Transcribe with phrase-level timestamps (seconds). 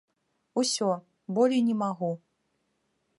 [0.61, 0.89] Усё,
[1.37, 2.11] болей не магу.